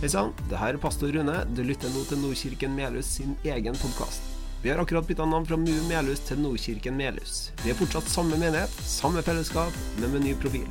Hei 0.00 0.08
sann, 0.08 0.30
det 0.48 0.56
her 0.56 0.72
er 0.72 0.80
pastor 0.80 1.10
Rune. 1.12 1.34
Du 1.52 1.58
lytter 1.60 1.90
nå 1.92 2.00
til 2.08 2.16
Nordkirken 2.22 2.72
Melhus 2.72 3.10
sin 3.18 3.34
egen 3.44 3.74
podkast. 3.76 4.24
Vi 4.62 4.70
har 4.72 4.80
akkurat 4.80 5.04
bytta 5.04 5.26
navn 5.28 5.44
fra 5.44 5.58
MU 5.60 5.74
Melhus 5.90 6.22
til 6.24 6.40
Nordkirken 6.40 6.96
Melhus. 6.96 7.50
Vi 7.60 7.68
er 7.68 7.76
fortsatt 7.76 8.08
samme 8.08 8.38
menighet, 8.40 8.72
samme 8.80 9.20
fellesskap, 9.20 9.76
men 10.00 10.14
med 10.14 10.24
ny 10.24 10.32
profil. 10.40 10.64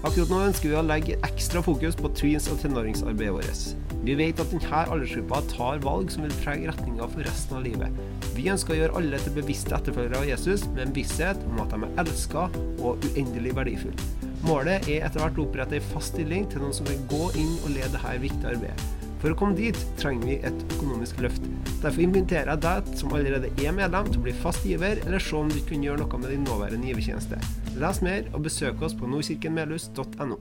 Akkurat 0.00 0.32
nå 0.32 0.40
ønsker 0.46 0.72
vi 0.72 0.80
å 0.80 0.86
legge 0.88 1.20
ekstra 1.28 1.60
fokus 1.68 2.00
på 2.00 2.08
tweens- 2.16 2.48
og 2.48 2.64
tenåringsarbeidet 2.64 3.36
vårt. 3.36 4.00
Vi 4.08 4.16
vet 4.16 4.40
at 4.40 4.56
denne 4.56 4.84
aldersgruppa 4.96 5.44
tar 5.52 5.84
valg 5.84 6.16
som 6.16 6.24
vil 6.24 6.40
prege 6.40 6.72
retninga 6.72 7.12
for 7.12 7.28
resten 7.28 7.60
av 7.60 7.68
livet. 7.68 8.04
Vi 8.32 8.48
ønsker 8.48 8.78
å 8.78 8.80
gjøre 8.80 9.02
alle 9.02 9.20
til 9.26 9.42
bevisste 9.42 9.76
etterfølgere 9.76 10.24
av 10.24 10.30
Jesus, 10.32 10.64
med 10.72 10.86
en 10.86 11.00
visshet 11.02 11.48
om 11.52 11.60
at 11.60 11.76
de 11.76 11.84
er 11.84 11.98
elska 12.06 12.48
og 12.80 13.10
uendelig 13.12 13.58
verdifulle. 13.60 14.23
Målet 14.44 14.84
er 14.92 15.06
etter 15.06 15.22
hvert 15.22 15.38
å 15.40 15.44
opprette 15.46 15.78
en 15.78 15.86
fast 15.88 16.12
stilling 16.12 16.44
til 16.52 16.60
noen 16.60 16.74
som 16.76 16.84
vil 16.84 17.00
gå 17.08 17.30
inn 17.40 17.54
og 17.62 17.70
lede 17.72 17.94
dette 17.94 18.10
viktige 18.20 18.50
arbeidet. 18.52 18.90
For 19.22 19.32
å 19.32 19.38
komme 19.40 19.56
dit 19.56 19.78
trenger 19.96 20.28
vi 20.28 20.34
et 20.44 20.64
økonomisk 20.74 21.22
løft. 21.24 21.46
Derfor 21.80 22.04
inviterer 22.04 22.50
jeg 22.52 22.60
deg 22.66 22.90
som 23.00 23.14
allerede 23.16 23.48
er 23.56 23.72
medlem, 23.72 24.10
til 24.10 24.20
å 24.20 24.26
bli 24.26 24.36
fast 24.42 24.68
giver, 24.68 25.00
eller 25.06 25.24
se 25.24 25.38
om 25.38 25.48
du 25.48 25.62
kan 25.64 25.80
gjøre 25.86 26.02
noe 26.02 26.20
med 26.20 26.34
din 26.34 26.44
nåværende 26.44 26.92
givertjeneste. 26.92 27.40
Les 27.80 28.04
mer 28.04 28.28
og 28.36 28.44
besøk 28.44 28.84
oss 28.84 28.92
på 29.00 29.08
nordkirkenmelhus.no. 29.08 30.40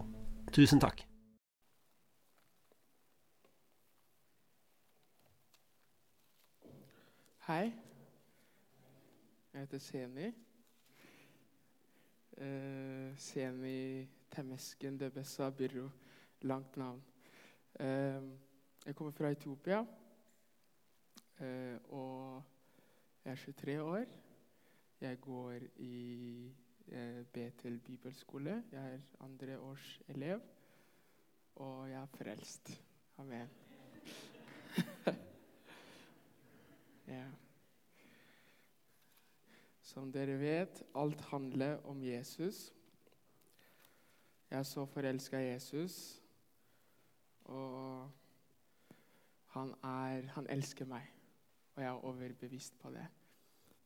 Tusen 0.52 0.84
takk. 0.84 1.06
Hei. 7.48 7.70
Jeg 9.54 9.64
heter 9.64 9.80
Seni. 9.80 10.34
Eh, 12.38 13.14
Seni 13.18 14.08
Temesken 14.30 14.98
Debessa 14.98 15.52
Birro. 15.52 15.90
Langt 16.42 16.78
navn. 16.78 17.04
Eh, 17.80 18.22
jeg 18.86 18.96
kommer 18.96 19.12
fra 19.12 19.30
Etiopia. 19.30 19.86
Eh, 21.40 21.78
og 21.90 22.44
jeg 23.26 23.32
er 23.32 23.36
23 23.36 23.82
år. 23.82 24.06
Jeg 25.02 25.22
går 25.22 25.60
i 25.76 26.52
eh, 26.88 27.26
Betel 27.34 27.80
bibelskole. 27.80 28.64
Jeg 28.72 28.94
er 28.94 29.00
andre 29.20 29.60
års 29.60 30.02
elev. 30.08 30.42
Og 31.56 31.90
jeg 31.90 32.02
er 32.02 32.06
frelst. 32.06 32.84
Amen. 33.18 33.50
ja. 37.08 37.26
Som 39.94 40.10
dere 40.10 40.40
vet, 40.40 40.84
alt 40.96 41.22
handler 41.22 41.78
om 41.86 42.04
Jesus. 42.04 42.74
Jeg 44.50 44.60
er 44.60 44.64
så 44.64 44.86
forelska 44.86 45.38
i 45.38 45.52
Jesus, 45.52 46.22
og 47.46 48.12
han, 49.46 49.70
er, 49.84 50.26
han 50.34 50.48
elsker 50.50 50.86
meg. 50.90 51.06
Og 51.76 51.84
jeg 51.84 51.90
er 51.90 52.06
overbevist 52.06 52.80
på 52.80 52.90
det. 52.90 53.06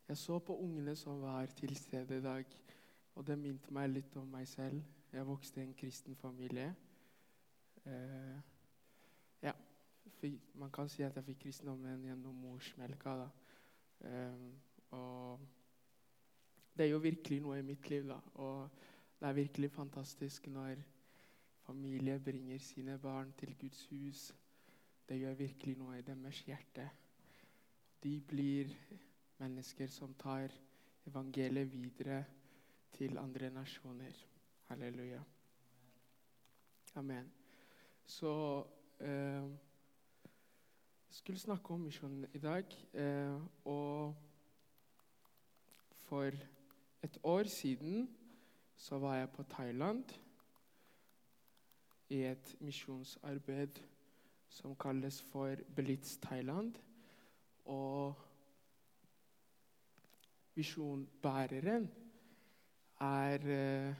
Jeg 0.08 0.18
så 0.18 0.40
på 0.40 0.58
ungene 0.58 0.96
som 0.96 1.22
var 1.22 1.46
til 1.46 1.76
stede 1.76 2.18
i 2.18 2.22
dag, 2.22 2.46
og 3.16 3.28
det 3.28 3.38
minte 3.40 3.74
meg 3.74 3.90
litt 3.90 4.16
om 4.16 4.32
meg 4.32 4.48
selv. 4.48 4.80
Jeg 5.12 5.28
vokste 5.28 5.60
i 5.60 5.66
en 5.68 5.76
kristen 5.76 6.16
familie. 6.16 6.70
Uh, 7.84 8.40
ja, 9.44 9.52
man 10.54 10.72
kan 10.72 10.88
si 10.90 11.04
at 11.04 11.16
jeg 11.20 11.28
fikk 11.34 11.44
kristendommen 11.50 12.08
gjennom 12.08 12.36
morsmelka. 12.48 13.18
da. 13.26 13.30
Eh, 14.08 14.52
og 14.92 15.40
det 16.78 16.92
jo 16.92 17.02
virkelig 17.02 17.42
noe 17.42 17.60
i 17.60 17.66
mitt 17.66 17.90
liv, 17.90 18.08
da. 18.10 18.20
Og 18.44 18.70
det 19.20 19.28
er 19.28 19.34
virkelig 19.34 19.72
fantastisk 19.72 20.48
når 20.54 20.82
familie 21.66 22.20
bringer 22.20 22.60
sine 22.60 22.98
barn 23.02 23.34
til 23.38 23.56
Guds 23.60 23.86
hus. 23.92 24.36
Det 25.10 25.20
gjør 25.20 25.34
virkelig 25.34 25.78
noe 25.80 25.98
i 25.98 26.06
deres 26.06 26.42
hjerte. 26.46 26.90
De 28.04 28.20
blir 28.22 28.72
mennesker 29.40 29.88
som 29.88 30.14
tar 30.20 30.54
evangeliet 31.08 31.72
videre 31.72 32.24
til 32.92 33.18
andre 33.18 33.50
nasjoner. 33.50 34.26
Halleluja. 34.68 35.22
Amen. 36.96 37.32
Så 38.06 38.66
eh, 39.00 39.50
skulle 41.10 41.40
snakke 41.40 41.74
om 41.74 41.80
misjonen 41.80 42.26
i 42.34 42.40
dag. 42.40 42.66
Eh, 42.94 43.42
og 43.66 44.16
for 46.08 46.32
et 47.04 47.18
år 47.24 47.44
siden 47.44 48.08
så 48.78 48.98
var 48.98 49.16
jeg 49.16 49.30
på 49.30 49.44
Thailand 49.44 50.04
i 52.10 52.24
et 52.24 52.56
misjonsarbeid 52.60 53.80
som 54.50 54.76
kalles 54.76 55.22
for 55.22 55.56
Blitz 55.76 56.18
Thailand. 56.18 56.74
Og 57.66 58.16
visjonbæreren 60.56 61.90
er 63.00 63.48
eh, 63.48 63.96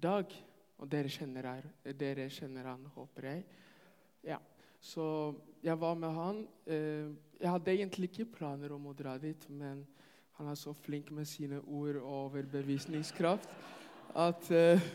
Dag. 0.00 0.32
Og 0.80 0.88
dere 0.88 1.10
kjenner, 1.12 1.44
her, 1.44 1.92
dere 1.92 2.30
kjenner 2.32 2.70
han, 2.70 2.86
håper 2.94 3.26
jeg. 3.28 3.42
Ja. 4.24 4.38
Så 4.80 5.04
jeg 5.62 5.76
var 5.80 5.94
med 5.94 6.14
han. 6.16 6.38
Eh, 6.64 7.10
jeg 7.40 7.50
hadde 7.50 7.74
egentlig 7.74 8.08
ikke 8.08 8.32
planer 8.38 8.72
om 8.72 8.86
å 8.88 8.94
dra 8.96 9.18
dit, 9.20 9.44
men 9.52 9.82
han 10.40 10.48
er 10.48 10.56
så 10.56 10.72
flink 10.72 11.10
med 11.12 11.28
sine 11.28 11.58
ord 11.68 11.98
og 12.00 12.04
overbevisningskraft 12.10 13.50
at 14.16 14.46
uh, 14.50 14.86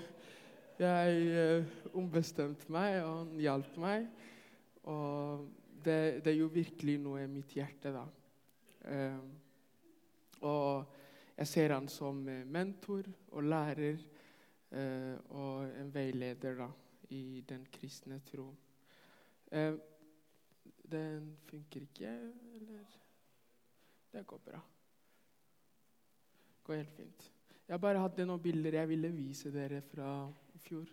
jeg 0.79 1.27
eh, 1.37 1.75
ombestemte 1.93 2.71
meg, 2.73 2.97
og 3.05 3.19
han 3.19 3.37
hjalp 3.39 3.77
meg. 3.79 4.07
Og 4.91 5.45
det, 5.85 6.25
det 6.25 6.33
gjorde 6.35 6.57
virkelig 6.57 6.97
noe 6.99 7.21
i 7.23 7.29
mitt 7.31 7.53
hjerte, 7.55 7.93
da. 7.93 8.03
Uh, 8.89 9.21
og 10.49 10.97
jeg 11.37 11.53
ser 11.53 11.77
han 11.77 11.87
som 11.93 12.25
mentor 12.25 13.07
og 13.31 13.45
lærer 13.45 14.01
uh, 14.01 15.15
og 15.29 15.71
en 15.77 15.93
veileder 15.93 16.57
da, 16.65 16.71
i 17.13 17.43
den 17.47 17.69
kristne 17.71 18.19
tro. 18.27 18.49
Uh, 19.53 19.77
den 20.91 21.35
funker 21.47 21.85
ikke, 21.85 22.17
eller? 22.57 23.03
Det 24.11 24.27
går 24.27 24.49
bra. 24.49 24.65
Går 26.65 26.75
helt 26.75 26.93
fint. 26.97 27.31
Jeg 27.67 27.81
bare 27.81 28.01
hadde 28.01 28.25
noen 28.25 28.41
bilder 28.41 28.79
jeg 28.79 28.89
ville 28.89 29.09
vise 29.13 29.51
dere 29.53 29.83
fra 29.85 30.09
i 30.53 30.61
fjor. 30.65 30.89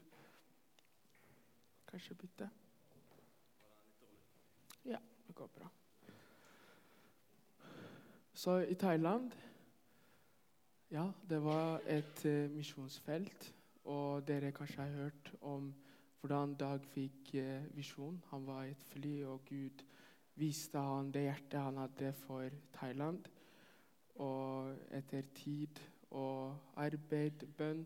Kanskje 1.88 2.16
bytte? 2.20 2.48
Ja, 4.88 5.00
det 5.26 5.34
går 5.36 5.48
bra. 5.56 5.70
Så 8.34 8.58
i 8.68 8.74
Thailand 8.74 9.32
Ja, 10.92 11.06
det 11.28 11.38
var 11.40 11.80
et 11.88 12.24
uh, 12.28 12.50
misjonsfelt. 12.52 13.54
Og 13.84 14.28
dere 14.28 14.52
kanskje 14.52 14.82
har 14.82 14.96
hørt 15.04 15.32
om 15.40 15.70
hvordan 16.20 16.52
Dag 16.54 16.84
fikk 16.84 17.32
uh, 17.34 17.76
visjon. 17.76 18.20
Han 18.28 18.44
var 18.46 18.64
i 18.64 18.74
et 18.76 18.88
fly, 18.92 19.22
og 19.24 19.40
Gud 19.48 19.84
viste 20.36 20.78
han 20.78 21.12
det 21.12 21.24
hjertet 21.30 21.60
han 21.60 21.80
hadde 21.80 22.12
for 22.26 22.60
Thailand. 22.76 23.24
Og 24.20 24.74
etter 24.92 25.22
tid 25.34 25.80
og 26.10 26.56
arbeid, 26.76 27.46
bønn, 27.56 27.84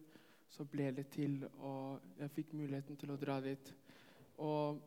så 0.49 0.65
ble 0.65 0.91
det 0.95 1.09
til, 1.13 1.43
og 1.59 2.01
jeg 2.19 2.33
fikk 2.33 2.53
muligheten 2.57 2.97
til 2.97 3.13
å 3.13 3.19
dra 3.21 3.41
dit. 3.45 3.73
Og 4.43 4.81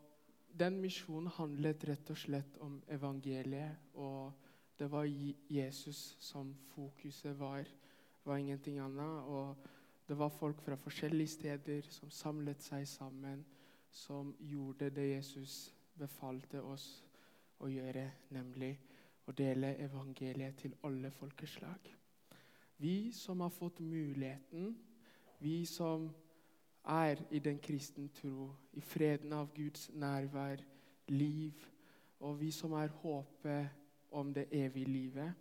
den 0.60 0.80
misjonen 0.82 1.32
handlet 1.38 1.84
rett 1.88 2.10
og 2.12 2.18
slett 2.18 2.58
om 2.66 2.80
evangeliet, 2.90 3.92
og 3.94 4.34
det 4.80 4.88
var 4.92 5.06
Jesus 5.50 6.16
som 6.20 6.54
fokuset 6.74 7.36
var. 7.40 7.68
Var 8.24 8.38
ingenting 8.38 8.80
annet. 8.80 9.28
Og 9.28 9.56
det 10.08 10.18
var 10.18 10.30
folk 10.30 10.62
fra 10.62 10.76
forskjellige 10.76 11.28
steder 11.28 11.82
som 11.92 12.10
samlet 12.10 12.64
seg 12.64 12.88
sammen, 12.88 13.44
som 13.92 14.32
gjorde 14.40 14.90
det 14.90 15.10
Jesus 15.12 15.74
befalte 16.00 16.62
oss 16.64 16.88
å 17.60 17.68
gjøre, 17.68 18.08
nemlig 18.32 18.78
å 19.30 19.36
dele 19.38 19.76
evangeliet 19.84 20.58
til 20.58 20.74
alle 20.88 21.12
folkeslag. 21.14 21.92
Vi 22.82 23.12
som 23.14 23.44
har 23.44 23.54
fått 23.54 23.80
muligheten, 23.80 24.74
vi 25.40 25.66
som 25.70 26.08
er 26.90 27.22
i 27.30 27.40
den 27.44 27.60
kristne 27.62 28.08
tro, 28.16 28.50
i 28.74 28.82
freden 28.82 29.34
av 29.36 29.52
Guds 29.54 29.90
nærvær, 29.94 30.64
liv, 31.10 31.54
og 32.20 32.40
vi 32.40 32.52
som 32.52 32.74
er 32.74 32.92
håpet 33.02 33.70
om 34.12 34.34
det 34.34 34.48
evige 34.52 34.90
livet, 34.90 35.34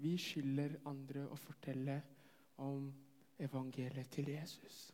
vi 0.00 0.16
skylder 0.18 0.78
andre 0.88 1.26
å 1.28 1.36
fortelle 1.36 2.00
om 2.64 2.88
evangeliet 3.38 4.10
til 4.10 4.32
Jesus. 4.32 4.90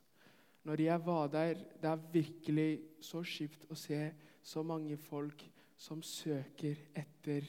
Når 0.66 0.82
jeg 0.82 1.06
var 1.06 1.28
der, 1.30 1.60
det 1.82 1.90
er 1.90 2.08
virkelig 2.12 2.80
så 3.00 3.22
kjipt 3.22 3.68
å 3.70 3.78
se 3.78 4.00
så 4.42 4.62
mange 4.66 4.96
folk 4.98 5.44
som 5.78 6.02
søker 6.02 6.80
etter 6.94 7.46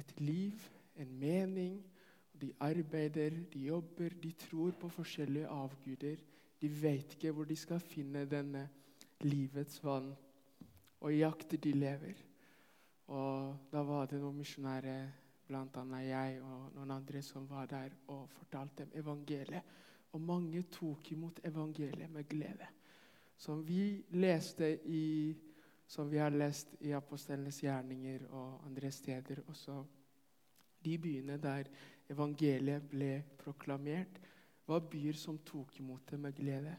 et 0.00 0.20
liv, 0.20 0.66
en 1.00 1.12
mening. 1.20 1.78
De 2.40 2.52
arbeider, 2.64 3.36
de 3.52 3.66
jobber, 3.68 4.16
de 4.22 4.32
tror 4.32 4.72
på 4.80 4.88
forskjellige 4.88 5.48
avguder. 5.52 6.16
De 6.60 6.68
vet 6.82 7.16
ikke 7.16 7.32
hvor 7.36 7.48
de 7.48 7.56
skal 7.56 7.80
finne 7.80 8.24
denne 8.28 8.68
livets 9.20 9.84
vann. 9.84 10.12
og 11.00 11.12
i 11.12 11.22
jakt 11.22 11.54
de 11.64 11.72
lever. 11.72 12.18
Og 13.08 13.56
da 13.72 13.82
var 13.82 14.06
det 14.06 14.20
noen 14.20 14.36
misjonærer, 14.36 15.06
bl.a. 15.48 16.00
jeg 16.04 16.42
og 16.44 16.74
noen 16.74 16.90
andre, 16.94 17.22
som 17.22 17.46
var 17.48 17.66
der 17.66 17.94
og 18.12 18.28
fortalte 18.30 18.84
dem 18.84 18.92
evangeliet. 19.00 19.62
Og 20.12 20.20
mange 20.20 20.62
tok 20.62 21.12
imot 21.12 21.40
evangeliet 21.44 22.10
med 22.10 22.28
glede. 22.28 22.68
Som 23.36 23.64
vi 23.66 24.04
leste 24.10 24.68
i 24.84 25.34
som 25.90 26.10
vi 26.10 26.20
har 26.22 26.30
lest 26.30 26.76
i 26.86 26.92
apostelenes 26.94 27.56
gjerninger 27.64 28.28
og 28.30 28.60
andre 28.68 28.92
steder 28.94 29.40
også. 29.50 29.80
De 30.84 30.92
byene 31.02 31.34
der 31.42 31.66
evangeliet 32.10 32.86
ble 32.92 33.08
proklamert, 33.40 34.20
var 34.70 34.84
byer 34.86 35.18
som 35.18 35.40
tok 35.42 35.80
imot 35.82 36.12
det 36.12 36.20
med 36.22 36.36
glede. 36.36 36.76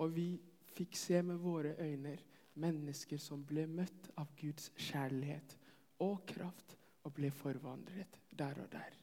Og 0.00 0.14
vi 0.14 0.30
fikk 0.72 0.96
se 0.96 1.20
med 1.22 1.36
våre 1.42 1.74
øyne 1.76 2.16
mennesker 2.58 3.20
som 3.20 3.44
ble 3.44 3.66
møtt 3.68 4.08
av 4.16 4.32
Guds 4.40 4.72
kjærlighet 4.80 5.58
og 6.06 6.24
kraft 6.32 6.72
og 7.04 7.12
ble 7.18 7.30
forvandlet 7.34 8.16
der 8.32 8.62
og 8.64 8.72
der. 8.72 8.96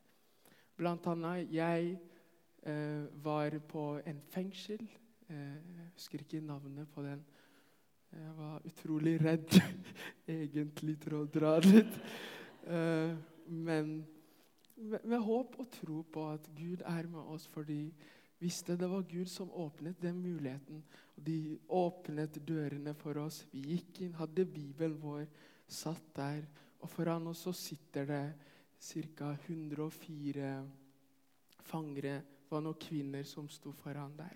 Blant 0.75 1.05
annet 1.07 1.53
jeg 1.53 1.93
eh, 2.65 3.05
var 3.23 3.59
på 3.69 3.87
en 4.01 4.25
fengsel. 4.33 4.81
Eh, 5.29 5.93
husker 5.93 6.25
ikke 6.25 6.41
navnet 6.41 6.89
på 6.89 7.05
den 7.05 7.21
jeg 8.15 8.33
var 8.37 8.65
utrolig 8.65 9.15
redd 9.21 9.57
egentlig 10.37 10.97
til 11.03 11.17
å 11.19 11.23
dra 11.29 11.55
dit. 11.63 11.97
Uh, 12.65 13.15
men 13.47 13.97
med, 14.75 15.19
håp 15.23 15.55
og 15.59 15.71
tro 15.71 16.01
på 16.11 16.27
at 16.33 16.47
Gud 16.55 16.83
er 16.87 17.07
med 17.11 17.31
oss, 17.31 17.47
fordi 17.51 17.89
visste 18.41 18.75
det 18.79 18.89
var 18.91 19.05
Gud 19.09 19.29
som 19.31 19.51
åpnet 19.51 20.01
den 20.01 20.19
muligheten. 20.21 20.83
Og 21.15 21.25
de 21.27 21.57
åpnet 21.67 22.39
dørene 22.47 22.93
for 22.99 23.19
oss. 23.23 23.43
Vi 23.51 23.63
gikk 23.73 24.01
inn, 24.05 24.17
hadde 24.19 24.47
Bibelen 24.47 24.97
vår, 25.01 25.25
satt 25.67 26.09
der. 26.15 26.43
Og 26.83 26.91
foran 26.91 27.27
oss 27.31 27.45
så 27.47 27.55
sitter 27.55 28.09
det 28.09 28.25
ca. 29.15 29.31
104 29.47 30.51
fangere. 31.65 32.19
Det 32.45 32.51
var 32.51 32.61
noen 32.61 32.79
kvinner 32.79 33.23
som 33.27 33.47
sto 33.49 33.71
foran 33.73 34.13
der. 34.17 34.35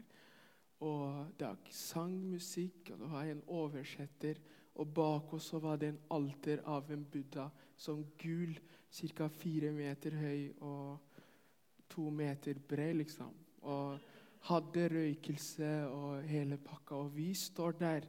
Og 0.79 1.33
det 1.39 1.49
sang 1.75 2.13
musikk, 2.29 2.91
og 2.93 2.99
det 3.01 3.11
var 3.11 3.27
en 3.27 3.43
oversetter. 3.47 4.39
Og 4.79 4.93
bak 4.95 5.33
oss 5.35 5.51
var 5.59 5.77
det 5.77 5.89
en 5.91 5.99
alter 6.15 6.61
av 6.65 6.91
en 6.91 7.03
buddha 7.03 7.49
som 7.75 8.05
gul, 8.17 8.55
ca. 8.89 9.27
fire 9.27 9.71
meter 9.71 10.15
høy 10.15 10.53
og 10.61 10.97
to 11.89 12.09
meter 12.09 12.59
bred, 12.67 12.95
liksom. 13.01 13.33
Og 13.61 13.99
hadde 14.47 14.87
røykelse 14.93 15.71
og 15.91 16.23
hele 16.23 16.57
pakka. 16.57 16.95
Og 16.95 17.15
vi 17.15 17.33
står 17.33 17.75
der, 17.79 18.07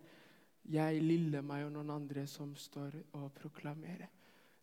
jeg, 0.71 1.03
lille 1.03 1.43
meg 1.43 1.67
og 1.67 1.73
noen 1.75 1.91
andre 1.91 2.27
som 2.31 2.55
står 2.55 3.01
og 3.19 3.33
proklamerer. 3.35 4.11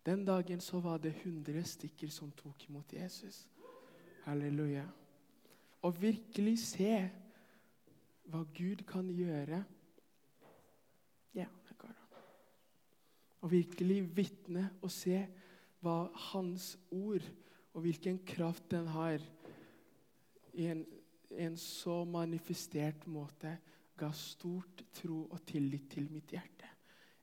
Den 0.07 0.23
dagen 0.25 0.61
så 0.63 0.79
var 0.79 1.01
det 1.03 1.17
100 1.25 1.63
stykker 1.67 2.07
som 2.13 2.31
tok 2.31 2.69
imot 2.69 2.93
Jesus. 2.93 3.47
Halleluja. 4.23 4.85
Og 5.83 6.01
virkelig 6.01 6.59
se 6.63 7.09
hva 8.31 8.43
Gud 8.55 8.83
kan 8.87 9.09
gjøre. 9.11 9.63
Ja, 11.37 11.47
det 11.67 11.77
går 11.79 11.93
an. 11.93 12.21
Og 13.41 13.51
virkelig 13.51 14.01
vitne 14.17 14.69
og 14.81 14.91
se 14.91 15.21
hva 15.83 16.07
Hans 16.31 16.73
ord 16.91 17.25
og 17.73 17.83
hvilken 17.85 18.19
kraft 18.25 18.71
den 18.71 18.87
har 18.89 19.21
i 20.57 20.65
en, 20.71 20.83
en 21.37 21.57
så 21.61 22.01
manifestert 22.09 23.05
måte, 23.07 23.57
ga 23.97 24.09
stort 24.13 24.83
tro 24.93 25.23
og 25.25 25.41
tillit 25.45 25.89
til 25.93 26.09
mitt 26.11 26.33
hjerte. 26.33 26.69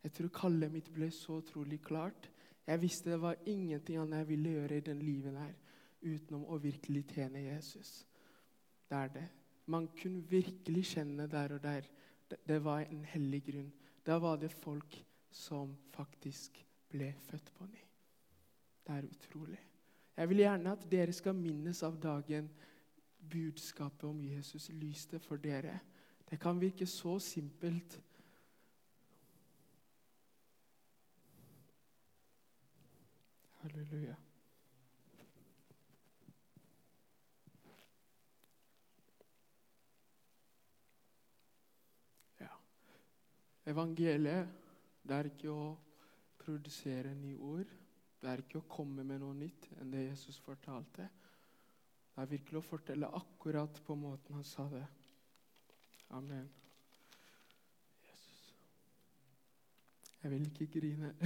Jeg 0.04 0.12
tror 0.12 0.32
kallet 0.34 0.72
mitt 0.72 0.90
ble 0.94 1.08
så 1.14 1.38
utrolig 1.40 1.80
klart. 1.82 2.28
Jeg 2.66 2.80
visste 2.82 3.12
det 3.12 3.20
var 3.22 3.40
ingenting 3.46 3.98
annet 4.00 4.22
jeg 4.22 4.28
ville 4.28 4.56
gjøre 4.56 4.78
i 4.78 4.84
den 4.88 5.00
livet 5.04 5.38
her 5.38 5.54
utenom 6.04 6.44
å 6.52 6.58
virkelig 6.60 7.06
tjene 7.14 7.46
Jesus. 7.46 8.04
Det 8.88 8.98
er 8.98 9.12
det. 9.14 9.28
Man 9.66 9.88
kunne 9.96 10.22
virkelig 10.28 10.84
kjenne 10.94 11.26
der 11.31 11.55
og 11.56 11.62
der. 11.62 11.87
Det 12.49 12.64
var 12.64 12.81
en 12.81 13.05
hellig 13.05 13.43
grunn. 13.44 13.72
Da 14.06 14.19
var 14.20 14.37
det 14.37 14.52
folk 14.52 14.96
som 15.31 15.76
faktisk 15.94 16.58
ble 16.90 17.14
født 17.28 17.52
på 17.55 17.66
ny. 17.66 17.81
Det 18.87 18.96
er 18.96 19.08
utrolig. 19.08 19.61
Jeg 20.16 20.28
vil 20.28 20.43
gjerne 20.44 20.72
at 20.72 20.87
dere 20.90 21.12
skal 21.12 21.34
minnes 21.34 21.82
av 21.82 21.96
dagen 22.02 22.50
budskapet 23.31 24.05
om 24.08 24.20
Jesus 24.25 24.69
lyste 24.69 25.19
for 25.19 25.37
dere. 25.37 25.78
Det 26.31 26.38
kan 26.40 26.60
virke 26.60 26.87
så 26.87 27.19
simpelt. 27.19 28.00
Halleluja. 33.62 34.14
Evangeliet 43.66 44.49
det 45.05 45.16
er 45.16 45.28
ikke 45.28 45.52
å 45.52 45.76
produsere 46.40 47.14
nye 47.16 47.37
ord. 47.44 47.69
Det 48.20 48.31
er 48.31 48.40
ikke 48.40 48.61
å 48.62 48.69
komme 48.69 49.05
med 49.05 49.20
noe 49.20 49.34
nytt 49.37 49.69
enn 49.81 49.90
det 49.93 50.06
Jesus 50.06 50.38
fortalte. 50.40 51.05
Det 52.14 52.22
er 52.22 52.31
virkelig 52.31 52.58
å 52.61 52.64
fortelle 52.64 53.06
akkurat 53.19 53.81
på 53.84 53.94
måten 54.00 54.34
han 54.38 54.46
sa 54.49 54.64
det. 54.72 54.84
Amen. 56.16 56.49
Jesus. 58.06 58.55
Jeg 60.22 60.31
vil 60.32 60.46
ikke 60.49 60.67
grine. 60.78 61.10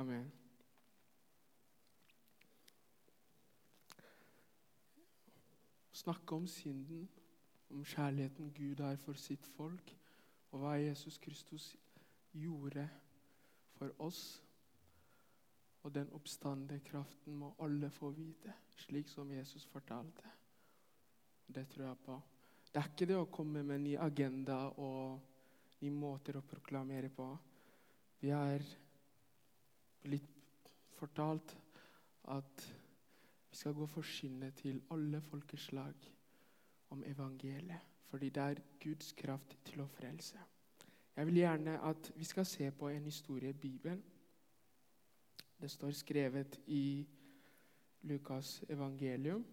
Amen. 0.00 0.32
Snakke 5.92 6.34
om 6.34 6.46
synden 6.48 7.08
om 7.70 7.84
kjærligheten 7.84 8.52
Gud 8.56 8.80
har 8.80 8.96
for 8.96 9.18
sitt 9.18 9.46
folk, 9.56 9.94
og 10.50 10.62
hva 10.62 10.74
Jesus 10.80 11.18
Kristus 11.18 11.76
gjorde 12.32 12.88
for 13.78 13.94
oss. 13.98 14.42
Og 15.82 15.94
den 15.94 16.10
oppstande 16.12 16.80
kraften 16.84 17.38
må 17.40 17.54
alle 17.62 17.90
få 17.90 18.10
vite, 18.12 18.52
slik 18.76 19.08
som 19.08 19.30
Jesus 19.32 19.64
fortalte. 19.66 20.34
Det 21.46 21.68
tror 21.68 21.86
jeg 21.86 21.98
på. 22.04 22.20
Det 22.72 22.78
er 22.78 22.90
ikke 22.90 23.08
det 23.08 23.16
å 23.18 23.30
komme 23.32 23.62
med 23.62 23.78
en 23.78 23.86
ny 23.88 23.96
agenda 23.98 24.58
og 24.78 25.20
nye 25.80 25.94
måter 25.94 26.36
å 26.38 26.46
proklamere 26.46 27.08
på. 27.10 27.26
Vi 28.20 28.30
er 28.36 28.62
blitt 30.04 30.70
fortalt 30.98 31.56
at 32.30 32.64
vi 33.50 33.58
skal 33.58 33.74
gå 33.74 33.88
forsynet 33.90 34.60
til 34.60 34.82
alle 34.94 35.22
folkeslag 35.24 36.10
om 36.90 37.04
evangeliet, 37.06 37.80
fordi 38.06 38.28
det 38.28 38.42
er 38.42 38.62
Guds 38.80 39.12
kraft 39.12 39.58
til 39.64 39.80
å 39.80 39.86
frelse. 39.86 40.38
Jeg 41.16 41.26
vil 41.26 41.40
gjerne 41.42 41.78
at 41.84 42.12
vi 42.16 42.24
skal 42.24 42.46
se 42.46 42.70
på 42.70 42.88
en 42.88 43.04
historie 43.04 43.50
i 43.50 43.52
Bibelen. 43.52 44.02
Det 45.60 45.70
står 45.70 45.90
skrevet 45.90 46.60
i 46.66 47.06
Lukas 48.02 48.64
evangelium, 48.68 49.44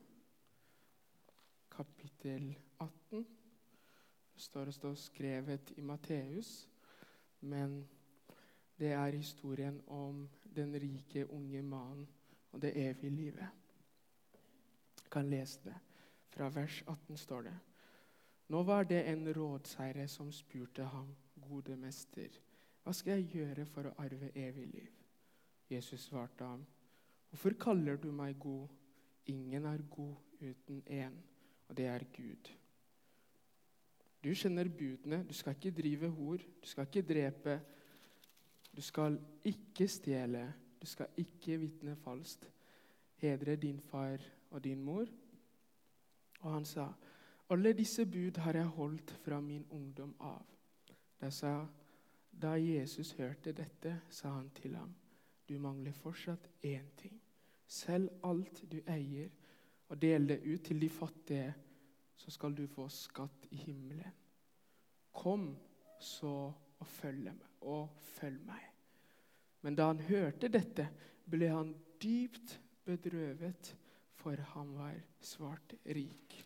kapittel 1.71 2.55
18. 2.79 3.25
Det 4.33 4.41
står, 4.41 4.71
står 4.71 4.93
skrevet 4.95 5.73
i 5.77 5.81
Matteus, 5.81 6.69
men 7.39 7.87
det 8.79 8.91
er 8.91 9.17
historien 9.17 9.81
om 9.87 10.29
den 10.55 10.73
rike, 10.73 11.25
unge 11.31 11.61
mannen 11.61 12.07
og 12.51 12.61
det 12.61 12.77
evige 12.77 13.09
livet. 13.09 13.49
Jeg 15.03 15.11
kan 15.11 15.29
lese 15.29 15.59
det. 15.63 15.75
Fra 16.33 16.49
vers 16.53 16.83
18 16.87 17.17
står 17.17 17.47
det 17.49 17.55
Nå 18.47 18.63
var 18.63 18.83
det 18.87 19.01
en 19.11 19.25
rådsherre 19.35 20.07
som 20.07 20.31
spurte 20.31 20.83
ham, 20.83 21.09
gode 21.49 21.75
mester, 21.75 22.31
hva 22.83 22.93
skal 22.95 23.17
jeg 23.19 23.41
gjøre 23.41 23.65
for 23.67 23.89
å 23.89 23.95
arve 23.99 24.29
evig 24.31 24.69
liv? 24.71 24.91
Jesus 25.67 26.05
svarte 26.07 26.45
ham, 26.47 26.61
hvorfor 27.27 27.57
kaller 27.59 27.99
du 27.99 28.07
meg 28.15 28.37
god? 28.39 28.71
Ingen 29.27 29.65
er 29.67 29.83
god 29.91 30.15
uten 30.39 30.79
én, 30.87 31.17
og 31.67 31.75
det 31.75 31.89
er 31.91 32.05
Gud. 32.15 32.47
Du 34.23 34.33
kjenner 34.35 34.67
budene. 34.67 35.21
Du 35.27 35.33
skal 35.33 35.55
ikke 35.55 35.71
drive 35.71 36.09
hor, 36.09 36.37
du 36.37 36.67
skal 36.67 36.87
ikke 36.87 37.03
drepe. 37.07 37.59
Du 38.75 38.81
skal 38.81 39.19
ikke 39.43 39.87
stjele, 39.87 40.45
du 40.81 40.87
skal 40.87 41.07
ikke 41.17 41.57
vitne 41.59 41.95
falskt. 41.95 42.47
Hedre 43.21 43.55
din 43.55 43.79
far 43.79 44.21
og 44.51 44.63
din 44.63 44.83
mor. 44.83 45.05
Og 46.39 46.53
han 46.53 46.65
sa, 46.65 46.93
'Alle 47.49 47.73
disse 47.73 48.05
bud 48.05 48.37
har 48.37 48.53
jeg 48.53 48.65
holdt 48.65 49.11
fra 49.11 49.39
min 49.39 49.65
ungdom 49.69 50.15
av.' 50.19 50.57
Da, 51.21 51.29
sa, 51.29 51.65
da 52.41 52.47
Jesus 52.47 53.11
hørte 53.11 53.51
dette, 53.51 54.01
sa 54.09 54.29
han 54.29 54.49
til 54.49 54.75
ham, 54.75 54.95
'Du 55.49 55.59
mangler 55.59 55.91
fortsatt 55.91 56.49
én 56.63 56.89
ting.' 56.97 57.21
Selg 57.67 58.09
alt 58.23 58.71
du 58.71 58.77
eier, 58.87 59.29
og 59.89 60.01
del 60.01 60.29
det 60.29 60.41
ut 60.53 60.61
til 60.63 60.81
de 60.81 60.89
fattige, 60.89 61.55
så 62.15 62.31
skal 62.31 62.55
du 62.55 62.67
få 62.67 62.87
skatt 62.89 63.47
i 63.51 63.55
himmelen. 63.55 64.13
Kom 65.13 65.57
så 65.99 66.53
og 66.79 66.87
følg 66.87 67.23
meg, 67.23 67.45
og 67.61 67.89
følg 68.01 68.39
meg. 68.45 68.63
Men 69.61 69.75
da 69.75 69.87
han 69.87 69.99
hørte 69.99 70.47
dette, 70.47 70.87
ble 71.29 71.49
han 71.49 71.73
dypt 72.03 72.59
bedrøvet, 72.85 73.75
for 74.27 74.41
han 74.43 74.73
var 74.75 74.95
svart 75.21 75.73
rik. 75.85 76.45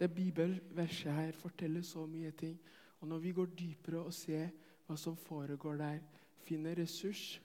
Det 0.00 0.08
bibelverset 0.08 1.12
her 1.12 1.32
forteller 1.36 1.82
så 1.82 2.06
mye 2.06 2.30
ting. 2.32 2.54
Og 3.00 3.08
når 3.08 3.18
vi 3.18 3.32
går 3.32 3.50
dypere 3.58 4.00
og 4.00 4.14
ser 4.16 4.46
hva 4.86 4.96
som 4.96 5.16
foregår 5.16 5.76
der, 5.76 5.98
finner 6.46 6.78
ressurs 6.80 7.40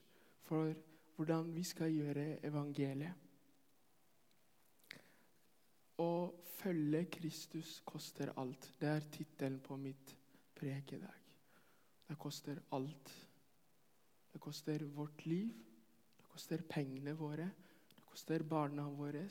for 0.48 0.72
hvordan 1.18 1.50
vi 1.52 1.64
skal 1.68 1.92
gjøre 1.92 2.46
evangeliet. 2.48 3.18
Å 6.00 6.14
følge 6.62 7.04
Kristus 7.12 7.82
koster 7.84 8.32
alt. 8.40 8.70
Det 8.80 8.88
er 8.88 9.10
tittelen 9.12 9.60
på 9.60 9.76
mitt 9.76 10.16
prek 10.56 10.96
i 10.96 11.02
dag. 11.04 11.28
Det 12.08 12.16
koster 12.16 12.64
alt. 12.72 13.12
Det 14.32 14.40
koster 14.40 14.88
vårt 14.96 15.26
liv, 15.26 15.52
det 16.18 16.32
koster 16.32 16.64
pengene 16.72 17.14
våre, 17.20 17.52
koster 18.14 18.44
barna 18.46 18.86
våre, 18.94 19.26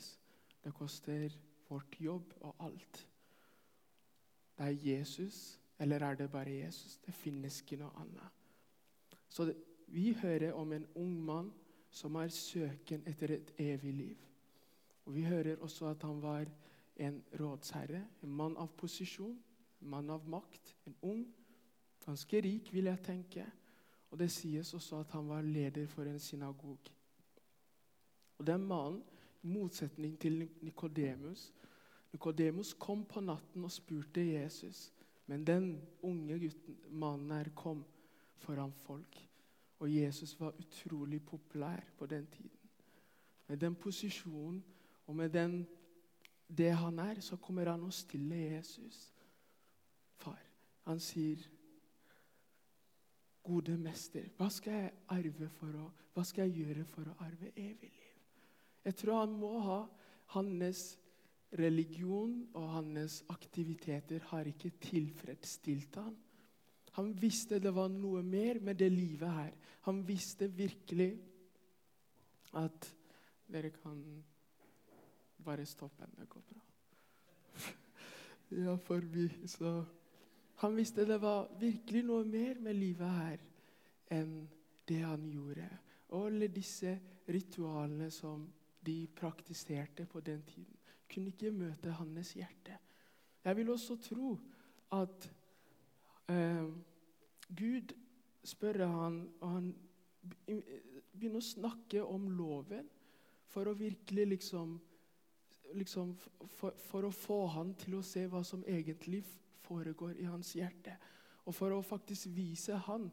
det 0.63 0.71
koster 0.75 1.31
vårt 1.69 1.99
jobb 2.01 2.33
og 2.41 2.55
alt. 2.59 2.97
Det 4.57 4.65
er 4.65 4.79
Jesus, 4.85 5.59
eller 5.79 6.03
er 6.03 6.15
det 6.15 6.31
bare 6.31 6.51
Jesus? 6.51 6.97
Det 7.05 7.13
finnes 7.15 7.61
ikke 7.61 7.79
noe 7.79 7.91
annet. 8.01 8.41
Så 9.29 9.45
det, 9.47 9.55
vi 9.87 10.11
hører 10.13 10.53
om 10.53 10.73
en 10.73 10.87
ung 10.99 11.13
mann 11.25 11.51
som 11.93 12.15
er 12.19 12.33
søken 12.33 13.05
etter 13.07 13.37
et 13.37 13.53
evig 13.61 13.93
liv. 13.93 14.17
Og 15.05 15.15
Vi 15.15 15.23
hører 15.23 15.61
også 15.61 15.87
at 15.87 16.03
han 16.03 16.21
var 16.21 16.45
en 16.95 17.23
rådsherre, 17.39 18.03
en 18.23 18.29
mann 18.29 18.57
av 18.57 18.67
posisjon, 18.77 19.37
en 19.81 19.89
mann 19.89 20.09
av 20.09 20.27
makt. 20.29 20.75
En 20.87 20.95
ung, 21.01 21.25
ganske 22.05 22.41
rik, 22.41 22.73
vil 22.73 22.85
jeg 22.85 23.03
tenke. 23.03 23.45
Og 24.11 24.19
Det 24.19 24.31
sies 24.31 24.73
også 24.73 24.99
at 24.99 25.11
han 25.11 25.29
var 25.29 25.41
leder 25.41 25.87
for 25.87 26.03
en 26.03 26.19
synagog. 26.19 26.91
Og 28.43 28.47
Den 28.47 28.65
mannen, 28.67 29.03
i 29.43 29.47
motsetning 29.47 30.17
til 30.19 30.49
Nikodemus 30.61 31.53
Nikodemus 32.11 32.73
kom 32.73 33.05
på 33.05 33.21
natten 33.23 33.63
og 33.63 33.71
spurte 33.71 34.21
Jesus, 34.21 34.91
men 35.25 35.45
den 35.47 35.69
unge 36.03 36.35
gutten, 36.39 36.75
mannen 36.91 37.31
her 37.31 37.49
kom 37.55 37.85
foran 38.43 38.73
folk. 38.83 39.17
Og 39.79 39.95
Jesus 39.95 40.35
var 40.39 40.53
utrolig 40.59 41.21
populær 41.25 41.79
på 41.97 42.05
den 42.05 42.27
tiden. 42.27 42.59
Med 43.47 43.57
den 43.57 43.75
posisjonen 43.75 44.63
og 45.07 45.15
med 45.15 45.29
den, 45.29 45.67
det 46.57 46.71
han 46.75 46.99
er, 46.99 47.19
så 47.19 47.35
kommer 47.35 47.71
han 47.71 47.83
og 47.83 47.93
stiller 47.93 48.55
Jesus. 48.55 49.13
Far, 50.15 50.39
han 50.83 50.99
sier, 50.99 51.37
'Gode 53.43 53.77
mester, 53.77 54.29
hva 54.37 54.49
skal 54.49 54.73
jeg 54.73 54.91
arve 55.07 55.49
for 55.49 55.67
å, 55.67 55.91
hva 56.13 56.23
skal 56.23 56.47
jeg 56.47 56.65
gjøre 56.65 56.85
for 56.85 57.01
å 57.07 57.15
arve 57.19 57.51
evig 57.55 57.91
liv?' 57.91 58.12
Jeg 58.83 58.95
tror 58.99 59.23
han 59.23 59.37
må 59.39 59.53
ha 59.63 59.79
hans 60.35 60.83
religion 61.59 62.33
og 62.57 62.69
hans 62.73 63.21
aktiviteter 63.31 64.25
har 64.31 64.49
ikke 64.49 64.73
tilfredsstilt 64.81 65.95
han. 66.01 66.15
Han 66.97 67.13
visste 67.17 67.61
det 67.61 67.73
var 67.73 67.89
noe 67.89 68.21
mer 68.25 68.59
med 68.61 68.77
det 68.81 68.89
livet 68.93 69.29
her. 69.29 69.53
Han 69.87 70.03
visste 70.07 70.49
virkelig 70.51 71.13
at 72.59 72.91
Dere 73.53 73.69
kan 73.69 73.99
bare 75.45 75.65
stoppe. 75.65 76.07
Det 76.17 76.29
går 76.29 76.41
bra. 76.47 76.61
ja, 78.63 78.75
forbi. 78.75 79.27
Så 79.45 79.83
han 80.63 80.75
visste 80.75 81.05
det 81.05 81.19
var 81.21 81.51
virkelig 81.59 82.03
noe 82.07 82.23
mer 82.25 82.61
med 82.63 82.77
livet 82.77 83.17
her 83.17 83.43
enn 84.15 84.47
det 84.87 85.01
han 85.03 85.27
gjorde. 85.29 85.67
Og 86.15 86.29
alle 86.29 86.49
disse 86.53 86.95
ritualene 87.29 88.09
som 88.13 88.47
de 88.85 89.07
praktiserte 89.15 90.05
på 90.05 90.19
den 90.19 90.43
tiden, 90.47 90.77
kunne 91.09 91.31
ikke 91.33 91.51
møte 91.51 91.91
hans 91.91 92.33
hjerte. 92.33 92.77
Jeg 93.43 93.57
vil 93.57 93.69
også 93.69 93.97
tro 94.01 94.37
at 94.95 95.29
eh, 96.29 96.69
Gud 97.57 97.93
spør 98.43 98.85
han, 98.87 99.19
og 99.41 99.49
han 99.49 99.73
begynner 101.13 101.39
å 101.39 101.45
snakke 101.45 102.03
om 102.03 102.29
loven 102.37 102.87
for 103.51 103.69
å 103.69 103.75
virkelig 103.77 104.25
liksom, 104.37 104.77
liksom 105.75 106.13
for, 106.57 106.73
for, 106.89 107.07
å 107.07 107.13
få 107.13 107.39
han 107.57 107.73
til 107.79 107.99
å 107.99 108.05
se 108.05 108.25
hva 108.31 108.41
som 108.47 108.63
egentlig 108.67 109.21
foregår 109.63 110.17
i 110.23 110.29
hans 110.29 110.55
hjerte. 110.57 110.95
Og 111.45 111.55
for 111.55 111.75
å 111.75 111.83
faktisk 111.85 112.31
vise 112.33 112.77
han 112.87 113.09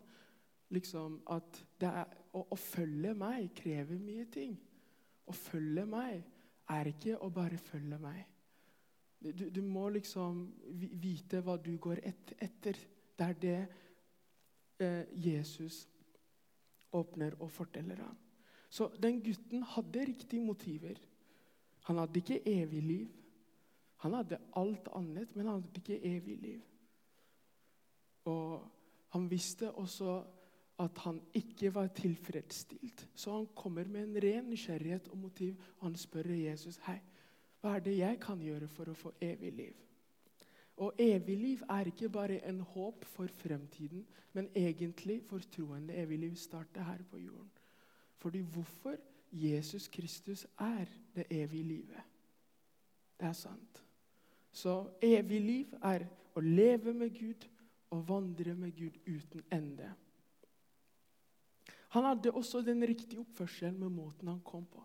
liksom, 0.70 1.18
at 1.34 1.60
er, 1.82 2.06
å, 2.32 2.46
å 2.54 2.58
følge 2.58 3.14
meg 3.18 3.50
krever 3.58 3.98
mye 3.98 4.26
ting. 4.30 4.54
Å 5.30 5.36
følge 5.36 5.86
meg 5.86 6.24
er 6.74 6.90
ikke 6.90 7.18
å 7.22 7.30
bare 7.34 7.58
følge 7.58 7.98
meg. 8.02 8.24
Du, 9.20 9.46
du 9.52 9.60
må 9.62 9.88
liksom 9.92 10.46
vite 11.02 11.42
hva 11.44 11.58
du 11.60 11.74
går 11.82 12.00
et, 12.08 12.34
etter. 12.40 12.78
Det 13.16 13.26
er 13.26 13.38
det 13.42 13.58
eh, 14.80 15.10
Jesus 15.12 15.84
åpner 16.96 17.36
og 17.38 17.50
forteller 17.52 18.00
ham. 18.00 18.16
Så 18.70 18.88
den 19.02 19.20
gutten 19.22 19.62
hadde 19.66 20.06
riktige 20.08 20.42
motiver. 20.42 20.98
Han 21.88 21.98
hadde 22.00 22.22
ikke 22.22 22.40
evig 22.48 22.82
liv. 22.82 23.08
Han 24.00 24.14
hadde 24.16 24.40
alt 24.56 24.88
annet, 24.96 25.34
men 25.36 25.46
han 25.46 25.60
hadde 25.60 25.82
ikke 25.82 26.00
evig 26.16 26.36
liv. 26.40 26.60
Og 28.30 28.62
han 29.12 29.26
visste 29.30 29.72
også 29.74 30.20
at 30.80 30.98
han 31.04 31.20
ikke 31.36 31.74
var 31.74 31.90
tilfredsstilt. 31.96 33.06
Så 33.14 33.34
han 33.36 33.46
kommer 33.54 33.84
med 33.84 34.02
en 34.08 34.22
ren 34.22 34.48
nysgjerrighet 34.50 35.08
og 35.08 35.18
motiv, 35.18 35.54
og 35.78 35.90
han 35.90 35.96
spør 35.96 36.32
Jesus 36.34 36.80
hei, 36.86 36.98
hva 37.60 37.76
er 37.76 37.84
det 37.84 37.98
jeg 37.98 38.18
kan 38.22 38.40
gjøre 38.40 38.68
for 38.72 38.88
å 38.88 38.96
få 38.96 39.12
evig 39.20 39.52
liv. 39.52 39.86
Og 40.80 40.96
evig 40.98 41.36
liv 41.36 41.62
er 41.68 41.90
ikke 41.90 42.08
bare 42.08 42.38
en 42.48 42.62
håp 42.72 43.04
for 43.04 43.28
fremtiden, 43.42 44.06
men 44.32 44.48
egentlig 44.56 45.18
for 45.28 45.44
troende 45.52 45.94
evig 45.94 46.18
liv 46.22 46.36
starter 46.40 46.86
her 46.88 47.02
på 47.10 47.20
jorden. 47.20 47.50
Fordi 48.16 48.40
hvorfor 48.40 48.96
Jesus 49.32 49.88
Kristus 49.88 50.46
er 50.58 50.88
det 51.14 51.26
evige 51.30 51.62
livet. 51.62 52.02
Det 53.20 53.28
er 53.28 53.32
sant. 53.32 53.84
Så 54.52 54.86
evig 55.02 55.40
liv 55.40 55.74
er 55.82 56.06
å 56.34 56.40
leve 56.40 56.94
med 56.94 57.12
Gud 57.14 57.44
og 57.90 58.08
vandre 58.08 58.54
med 58.54 58.72
Gud 58.72 58.96
uten 59.06 59.42
ende. 59.52 59.92
Han 61.94 62.06
hadde 62.06 62.32
også 62.32 62.62
den 62.62 62.84
riktige 62.86 63.20
oppførselen 63.20 63.78
med 63.80 63.90
måten 63.90 64.30
han 64.30 64.40
kom 64.46 64.66
på. 64.70 64.82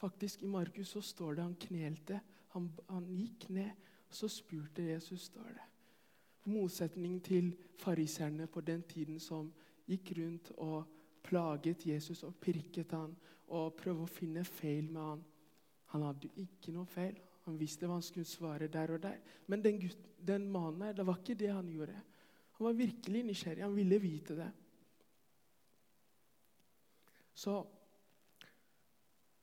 Faktisk 0.00 0.42
I 0.42 0.50
Markus 0.50 0.94
så 0.94 1.02
står 1.04 1.36
det 1.36 1.42
han 1.44 1.56
knelte. 1.60 2.20
Han, 2.54 2.70
han 2.88 3.06
gikk 3.12 3.48
ned, 3.52 3.70
så 4.08 4.28
spurte 4.28 4.84
Jesus, 4.84 5.28
står 5.30 5.52
det. 5.52 5.66
Motsetning 6.46 7.18
til 7.24 7.50
fariserne 7.80 8.46
på 8.46 8.62
den 8.64 8.84
tiden 8.88 9.20
som 9.20 9.50
gikk 9.86 10.12
rundt 10.18 10.52
og 10.56 10.86
plaget 11.26 11.86
Jesus 11.86 12.22
og 12.24 12.36
pirket 12.40 12.92
han 12.94 13.16
og 13.46 13.74
prøvde 13.78 14.06
å 14.06 14.10
finne 14.10 14.44
feil 14.46 14.88
med 14.90 15.02
han. 15.02 15.24
Han 15.92 16.04
hadde 16.06 16.30
ikke 16.40 16.74
noe 16.74 16.86
feil. 16.90 17.16
Han 17.46 17.58
visste 17.60 17.86
hva 17.86 17.98
han 17.98 18.04
skulle 18.06 18.26
svare 18.26 18.68
der 18.72 18.94
og 18.96 19.02
der. 19.02 19.18
Men 19.46 19.62
den, 19.62 19.78
gutten, 19.82 20.14
den 20.18 20.48
mannen 20.50 20.88
her, 20.88 20.96
det 20.96 21.06
var 21.06 21.20
ikke 21.20 21.38
det 21.38 21.52
han 21.52 21.68
gjorde. 21.70 21.94
Han 22.56 22.66
var 22.66 22.78
virkelig 22.78 23.22
nysgjerrig. 23.28 23.62
Han 23.62 23.76
ville 23.76 24.00
vite 24.02 24.38
det. 24.38 24.48
Så 27.36 27.66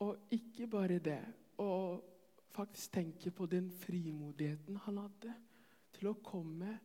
Og 0.04 0.18
ikke 0.34 0.68
bare 0.68 1.00
det. 1.00 1.22
Å 1.62 2.02
faktisk 2.54 2.92
tenke 2.98 3.32
på 3.32 3.46
den 3.48 3.70
frimodigheten 3.72 4.80
han 4.84 4.98
hadde 5.00 5.36
til 5.94 6.10
å 6.10 6.18
komme 6.26 6.80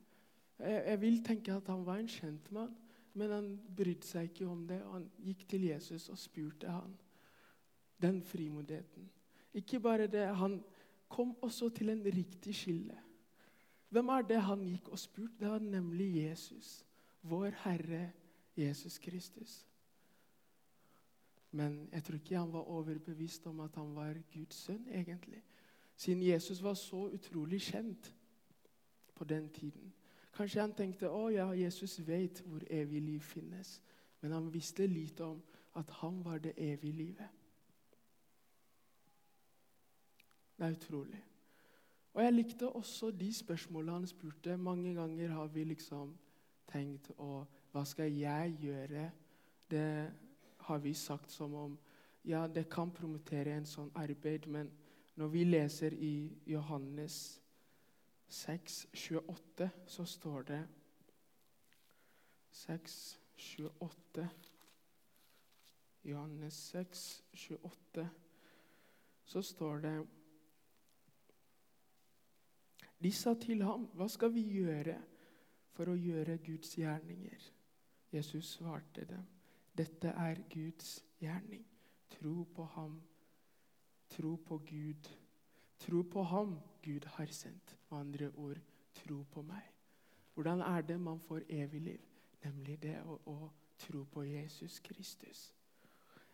Jeg, 0.59 0.83
jeg 0.85 1.01
vil 1.01 1.19
tenke 1.25 1.55
at 1.55 1.67
han 1.71 1.85
var 1.87 2.01
en 2.01 2.09
kjent 2.11 2.49
mann, 2.51 2.73
men 3.15 3.31
han 3.31 3.45
brydde 3.75 4.05
seg 4.05 4.27
ikke 4.27 4.47
om 4.47 4.65
det. 4.67 4.81
og 4.83 4.97
Han 4.97 5.05
gikk 5.23 5.45
til 5.47 5.63
Jesus 5.69 6.09
og 6.11 6.19
spurte 6.19 6.67
han. 6.67 6.97
Den 7.99 8.19
frimodigheten. 8.23 9.07
Ikke 9.55 9.79
bare 9.79 10.07
det, 10.11 10.25
han 10.35 10.59
kom 11.07 11.31
også 11.41 11.69
til 11.75 11.89
en 11.89 12.03
riktig 12.03 12.53
skille. 12.55 12.97
Hvem 13.89 14.11
er 14.13 14.27
det 14.27 14.41
han 14.45 14.67
gikk 14.67 14.91
og 14.91 14.99
spurte? 14.99 15.39
Det 15.39 15.49
var 15.49 15.63
nemlig 15.63 16.09
Jesus. 16.25 16.83
Vår 17.21 17.55
Herre 17.63 18.11
Jesus 18.59 18.99
Kristus. 18.99 19.68
Men 21.51 21.89
jeg 21.91 22.03
tror 22.03 22.15
ikke 22.15 22.37
han 22.37 22.53
var 22.53 22.69
overbevist 22.69 23.47
om 23.47 23.59
at 23.59 23.75
han 23.75 23.95
var 23.95 24.17
Guds 24.33 24.55
sønn, 24.55 24.87
egentlig. 24.91 25.43
Siden 25.95 26.23
Jesus 26.23 26.63
var 26.63 26.73
så 26.73 27.09
utrolig 27.09 27.61
kjent 27.61 28.15
på 29.15 29.23
den 29.23 29.49
tiden. 29.49 29.93
Kanskje 30.33 30.61
han 30.61 30.73
tenkte 30.73 31.09
å 31.11 31.25
ja, 31.33 31.49
Jesus 31.57 31.97
vet 32.07 32.39
hvor 32.45 32.63
evig 32.69 33.01
liv 33.01 33.23
finnes. 33.25 33.81
Men 34.21 34.31
han 34.31 34.53
visste 34.53 34.87
lite 34.87 35.25
om 35.25 35.41
at 35.75 35.89
han 35.99 36.21
var 36.23 36.39
det 36.39 36.53
evige 36.57 36.95
livet. 36.95 37.27
Det 40.57 40.65
er 40.65 40.75
utrolig. 40.75 41.19
Og 42.13 42.23
jeg 42.23 42.33
likte 42.33 42.69
også 42.69 43.11
de 43.11 43.33
spørsmålene 43.33 43.99
han 43.99 44.07
spurte. 44.07 44.57
Mange 44.57 44.93
ganger 44.93 45.29
har 45.29 45.47
vi 45.47 45.63
liksom 45.63 46.15
tenkt 46.67 47.11
å 47.17 47.45
Hva 47.71 47.83
skal 47.85 48.09
jeg 48.17 48.55
gjøre? 48.63 49.03
Det 49.69 50.11
har 50.69 50.79
vi 50.79 50.93
sagt 50.93 51.31
som 51.31 51.53
om 51.53 51.77
ja, 52.21 52.47
det 52.47 52.67
kan 52.69 52.91
promotere 52.91 53.55
en 53.57 53.65
sånn 53.65 53.89
arbeid, 53.97 54.45
men 54.47 54.69
når 55.17 55.31
vi 55.33 55.43
leser 55.47 55.93
i 55.93 56.13
Johannes 56.45 57.39
6, 58.29 58.85
28, 58.93 59.69
så 59.89 60.05
står 60.05 60.45
det 60.51 60.59
6, 62.59 62.99
28 63.39 64.27
Johannes 66.09 66.59
6, 66.69 67.23
28, 67.33 68.05
så 69.25 69.41
står 69.41 69.83
det 69.87 69.95
De 72.99 73.11
sa 73.11 73.33
til 73.33 73.63
ham, 73.63 73.87
'Hva 73.95 74.07
skal 74.07 74.33
vi 74.33 74.41
gjøre 74.59 75.01
for 75.71 75.89
å 75.89 75.95
gjøre 75.95 76.37
Guds 76.37 76.75
gjerninger?' 76.77 77.51
Jesus 78.11 78.57
svarte 78.57 79.05
dem, 79.05 79.25
'Dette 79.79 80.07
er 80.07 80.35
Guds 80.51 81.05
gjerning. 81.19 81.65
Tro 82.09 82.43
på 82.43 82.63
ham. 82.63 83.01
Tro 84.09 84.35
på 84.35 84.57
Gud. 84.57 85.09
Tro 85.79 86.01
på 86.01 86.23
ham 86.23 86.59
Gud 86.83 87.05
har 87.05 87.25
sendt.' 87.25 87.77
Med 87.91 87.99
andre 87.99 88.31
ord, 88.35 88.57
tro 88.93 89.23
på 89.23 89.41
meg. 89.41 89.63
Hvordan 90.33 90.61
er 90.61 90.81
det 90.81 90.99
man 90.99 91.19
får 91.19 91.41
evig 91.49 91.81
liv? 91.81 92.01
Nemlig 92.43 92.81
det 92.83 92.97
å, 93.05 93.19
å 93.25 93.49
tro 93.77 94.03
på 94.03 94.23
Jesus 94.23 94.79
Kristus. 94.79 95.55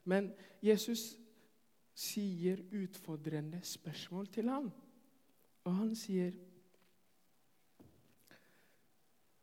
Men 0.04 0.34
Jesus 0.62 1.16
sier 1.94 2.66
utfordrende 2.72 3.62
spørsmål 3.64 4.28
til 4.28 4.50
ham. 4.50 4.72
Og 5.64 5.75
han 5.75 5.96
sier 5.96 6.34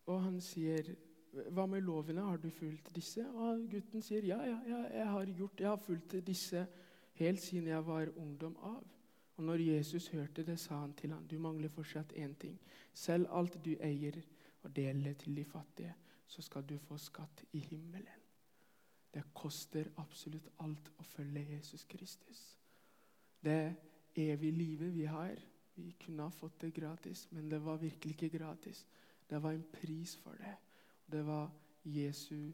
Og 0.07 0.23
han 0.23 0.41
sier 0.41 0.97
hva 1.33 1.67
med 1.67 1.81
lovene, 1.81 2.21
har 2.21 2.37
du 2.37 2.51
fulgt 2.51 2.91
disse? 2.95 3.25
Og 3.31 3.65
gutten 3.71 4.05
sier 4.05 4.25
ja, 4.29 4.39
ja, 4.45 4.59
ja 4.69 4.81
jeg 4.93 5.07
har 5.09 5.31
gjort 5.39 5.61
Jeg 5.61 5.69
har 5.69 5.81
fulgt 5.81 6.17
disse 6.27 6.67
helt 7.21 7.41
siden 7.41 7.69
jeg 7.69 7.87
var 7.87 8.13
ungdom 8.17 8.57
av. 8.57 8.83
Og 9.37 9.45
når 9.45 9.65
Jesus 9.65 10.09
hørte 10.13 10.45
det, 10.45 10.59
sa 10.61 10.83
han 10.83 10.93
til 10.95 11.13
ham, 11.13 11.25
du 11.29 11.39
mangler 11.39 11.73
fortsatt 11.73 12.13
én 12.13 12.35
ting. 12.39 12.59
Selv 12.95 13.27
alt 13.31 13.57
du 13.65 13.73
eier, 13.81 14.21
og 14.63 14.77
dele 14.77 15.15
til 15.15 15.37
de 15.37 15.45
fattige, 15.45 15.95
så 16.27 16.43
skal 16.43 16.63
du 16.69 16.77
få 16.79 16.97
skatt 16.97 17.45
i 17.53 17.59
himmelen. 17.59 18.21
Det 19.15 19.25
koster 19.35 19.91
absolutt 20.01 20.49
alt 20.65 20.93
å 20.99 21.05
følge 21.05 21.43
Jesus 21.51 21.85
Kristus. 21.85 22.43
Det 23.45 23.75
evige 24.15 24.53
livet 24.53 24.95
vi 24.95 25.05
har 25.05 25.37
Vi 25.75 25.95
kunne 26.05 26.23
ha 26.23 26.29
fått 26.29 26.61
det 26.61 26.75
gratis, 26.75 27.29
men 27.31 27.49
det 27.51 27.65
var 27.65 27.79
virkelig 27.81 28.13
ikke 28.13 28.39
gratis. 28.39 28.87
Det 29.31 29.43
var 29.43 29.53
en 29.53 29.65
pris 29.73 30.17
for 30.17 30.37
det. 30.37 30.57
Det 31.13 31.23
var 31.27 31.51
Jesu 31.85 32.53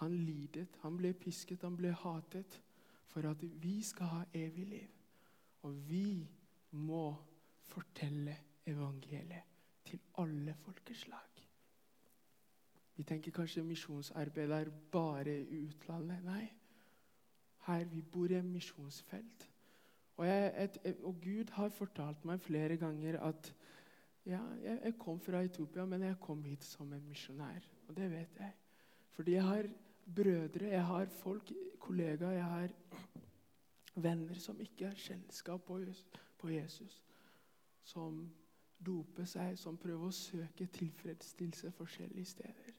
Han 0.00 0.16
lidet, 0.26 0.68
han 0.82 0.96
ble 0.98 1.12
pisket, 1.14 1.62
han 1.62 1.76
ble 1.78 1.92
hatet 1.94 2.56
for 3.06 3.28
at 3.30 3.42
vi 3.62 3.76
skal 3.82 4.10
ha 4.10 4.22
evig 4.34 4.64
liv. 4.66 4.88
Og 5.62 5.76
vi 5.88 6.26
må 6.70 7.14
fortelle 7.62 8.34
evangeliet 8.66 9.54
til 9.86 10.00
alle 10.18 10.56
folkeslag. 10.64 11.30
Vi 12.96 13.02
tenker 13.02 13.34
kanskje 13.34 13.62
misjonsarbeid 13.66 14.50
er 14.50 14.70
bare 14.92 15.38
i 15.42 15.62
utlandet. 15.66 16.24
Nei. 16.26 16.44
Her 17.66 17.84
vi 17.90 18.02
bor 18.02 18.30
i 18.30 18.38
et 18.38 18.44
misjonsfelt. 18.44 19.48
Og, 20.16 20.26
jeg, 20.26 20.52
et, 20.64 20.78
og, 21.02 21.16
Gud 21.22 21.50
har 21.56 21.72
fortalt 21.74 22.24
meg 22.28 22.42
flere 22.42 22.76
ganger 22.78 23.18
at 23.26 23.50
ja, 24.26 24.40
jeg, 24.62 24.78
jeg, 24.84 24.94
kom 24.98 25.20
fra 25.20 25.42
Etiopia, 25.44 25.84
men 25.86 26.02
jeg 26.02 26.20
kom 26.20 26.44
hit 26.44 26.64
som 26.64 26.92
en 26.92 27.08
misjonær. 27.08 27.66
Og 27.88 27.96
det 27.96 28.10
vet 28.10 28.38
jeg. 28.40 28.52
Fordi 29.14 29.32
jeg 29.32 29.44
har 29.44 29.68
brødre, 30.16 30.68
jeg 30.68 30.86
har 30.86 31.06
folk, 31.06 31.52
kollegaer, 31.78 32.32
jeg 32.32 32.44
har 32.44 32.72
venner 33.94 34.38
som 34.40 34.60
ikke 34.60 34.88
har 34.88 34.98
kjennskap 34.98 35.68
på 36.38 36.48
Jesus. 36.50 37.02
Som 37.84 38.24
doper 38.84 39.28
seg, 39.28 39.58
som 39.58 39.76
prøver 39.80 40.08
å 40.08 40.16
søke 40.16 40.66
tilfredsstillelse 40.72 41.70
forskjellige 41.76 42.32
steder. 42.32 42.72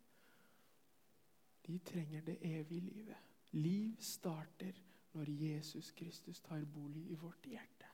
De 1.65 1.77
trenger 1.79 2.25
det 2.25 2.37
evige 2.45 2.81
livet. 2.81 3.21
Liv 3.51 3.95
starter 3.99 4.77
når 5.15 5.29
Jesus 5.29 5.91
Kristus 5.91 6.41
tar 6.41 6.65
bolig 6.65 7.05
i 7.11 7.15
vårt 7.15 7.45
hjerte. 7.47 7.89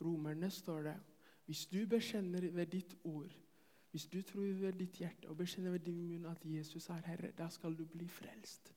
Romerne 0.00 0.50
står 0.50 0.82
det 0.82 0.96
hvis 1.48 1.66
du 1.66 1.86
bekjenner 1.88 2.50
ved 2.52 2.66
ditt 2.66 2.96
ord, 3.04 3.32
hvis 3.90 4.06
du 4.06 4.22
tror 4.22 4.40
ved 4.60 4.72
ditt 4.72 4.98
hjerte 5.00 5.28
og 5.28 5.36
bekjenner 5.36 5.70
ved 5.70 5.80
din 5.80 6.02
munn 6.08 6.26
at 6.28 6.44
Jesus 6.44 6.88
er 6.92 7.00
Herre, 7.06 7.30
da 7.38 7.48
skal 7.48 7.78
du 7.78 7.86
bli 7.88 8.08
frelst. 8.08 8.74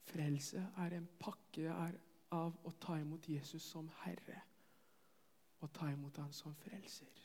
Frelse 0.00 0.64
er 0.76 0.96
en 0.96 1.08
pakke 1.20 1.74
av 2.30 2.56
å 2.64 2.72
ta 2.80 2.96
imot 2.96 3.28
Jesus 3.28 3.68
som 3.68 3.90
Herre 4.06 4.40
og 5.60 5.74
ta 5.76 5.90
imot 5.92 6.16
Han 6.16 6.32
som 6.32 6.54
frelser. 6.54 7.20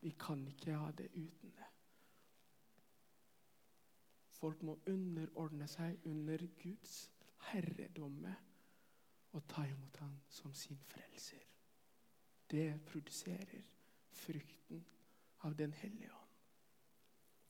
Vi 0.00 0.10
kan 0.18 0.42
ikke 0.48 0.74
ha 0.74 0.90
det 0.90 1.12
uten 1.14 1.54
det. 1.54 1.70
Folk 4.34 4.62
må 4.66 4.80
underordne 4.90 5.70
seg 5.70 6.02
under 6.10 6.46
Guds 6.58 7.10
herredomme 7.52 8.34
og 9.30 9.46
ta 9.48 9.62
imot 9.62 9.96
ham 10.02 10.18
som 10.28 10.54
sin 10.54 10.82
frelser. 10.90 11.53
Det 12.50 12.80
produserer 12.86 13.64
frukten 14.10 14.84
av 15.38 15.56
Den 15.56 15.72
hellige 15.72 16.10
ånd. 16.12 16.20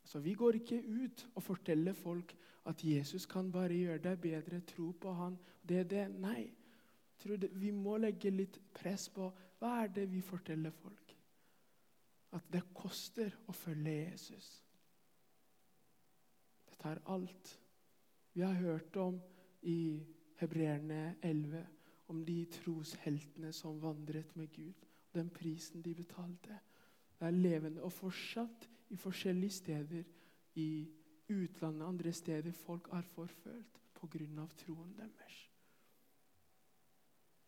Så 0.05 0.19
Vi 0.19 0.35
går 0.35 0.55
ikke 0.55 0.83
ut 0.83 1.27
og 1.35 1.43
forteller 1.43 1.93
folk 1.93 2.37
at 2.65 2.85
Jesus 2.85 3.27
kan 3.27 3.53
bare 3.53 3.75
gjøre 3.75 3.99
deg 3.99 4.21
bedre, 4.21 4.61
tro 4.61 4.93
på 4.93 5.13
han. 5.13 5.39
Det 5.69 5.79
er 5.79 5.85
det. 5.85 6.05
Nei. 6.21 6.53
Vi 7.51 7.71
må 7.71 7.97
legge 7.97 8.31
litt 8.31 8.59
press 8.75 9.09
på 9.09 9.31
hva 9.59 9.71
er 9.85 9.89
det 9.89 10.05
vi 10.11 10.21
forteller 10.21 10.71
folk. 10.71 11.15
At 12.33 12.49
det 12.53 12.63
koster 12.75 13.33
å 13.49 13.53
følge 13.53 13.93
Jesus 14.11 14.61
Dette 16.69 16.89
er 16.91 17.01
alt. 17.07 17.61
Vi 18.35 18.43
har 18.43 18.55
hørt 18.55 18.97
om 18.97 19.21
i 19.63 20.03
Hebreerne 20.41 21.17
11 21.23 21.67
om 22.13 22.25
de 22.25 22.45
trosheltene 22.51 23.53
som 23.53 23.79
vandret 23.81 24.37
med 24.37 24.53
Gud. 24.53 24.84
Den 25.15 25.31
prisen 25.31 25.83
de 25.83 25.95
betalte. 25.95 26.59
Det 27.19 27.27
er 27.27 27.31
levende. 27.31 27.83
Og 27.83 27.93
fortsatt 27.93 28.69
i 28.91 28.97
forskjellige 28.97 29.51
steder 29.51 30.03
i 30.55 30.89
utlandet, 31.31 31.87
andre 31.87 32.13
steder, 32.13 32.53
folk 32.53 32.89
er 32.93 33.03
forfølt 33.03 33.81
pga. 33.95 34.47
troen 34.57 34.95
deres. 34.99 35.51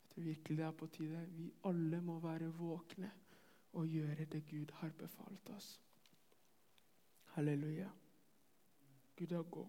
Jeg 0.02 0.10
tror 0.10 0.22
virkelig 0.22 0.58
det 0.58 0.64
er 0.64 0.70
på 0.70 0.86
tide 0.86 1.26
vi 1.36 1.52
alle 1.64 2.00
må 2.00 2.20
være 2.20 2.52
våkne 2.52 3.10
og 3.72 3.86
gjøre 3.86 4.24
det 4.24 4.46
Gud 4.46 4.72
har 4.72 4.90
befalt 4.98 5.50
oss. 5.50 5.80
Halleluja. 7.24 7.90
Gud 9.16 9.32
er 9.32 9.42
god. 9.42 9.66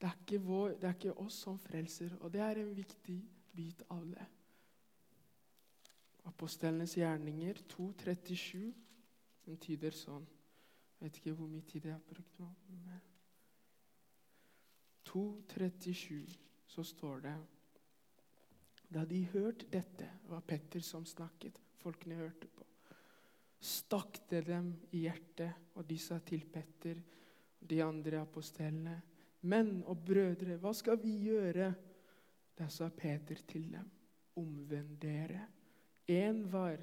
Det 0.00 0.08
er, 0.08 0.38
vår, 0.38 0.68
det 0.68 0.84
er 0.84 0.94
ikke 0.94 1.18
oss 1.18 1.34
som 1.34 1.58
frelser, 1.58 2.16
og 2.20 2.32
det 2.32 2.40
er 2.40 2.58
en 2.58 2.76
viktig 2.76 3.20
bit 3.54 3.82
av 3.90 4.02
det. 4.10 4.26
Apostelenes 6.32 6.96
gjerninger 6.96 7.60
2.37. 7.68 8.72
Den 9.44 9.58
tyder 9.60 9.94
sånn. 9.96 10.24
Jeg 10.96 11.08
vet 11.08 11.18
ikke 11.20 11.34
hvor 11.38 11.50
mye 11.50 11.66
tid 11.68 11.88
jeg 11.88 11.96
har 11.96 12.04
brukt 12.08 12.38
nå. 12.40 12.50
2.37 15.12 16.36
så 16.72 16.84
står 16.86 17.20
det 17.26 17.34
Da 18.92 19.04
de 19.08 19.18
hørte 19.32 19.68
dette, 19.72 20.08
var 20.28 20.44
Petter 20.46 20.80
som 20.80 21.04
snakket, 21.04 21.58
folkene 21.82 22.16
hørte 22.16 22.48
på, 22.48 22.64
stakk 23.60 24.22
det 24.30 24.44
dem 24.46 24.72
i 24.92 25.04
hjertet, 25.04 25.74
og 25.76 25.84
de 25.88 25.98
sa 26.00 26.18
til 26.24 26.46
Petter 26.52 27.00
de 27.60 27.80
andre 27.84 28.22
apostelene. 28.22 28.94
Menn 29.42 29.82
og 29.90 30.04
brødre, 30.06 30.56
hva 30.62 30.72
skal 30.76 31.00
vi 31.02 31.16
gjøre? 31.26 31.72
Da 32.56 32.68
sa 32.70 32.88
Peter 32.94 33.42
til 33.48 33.68
dem, 33.72 33.88
omvend 34.38 34.96
dere. 35.02 35.48
Enhver 36.08 36.82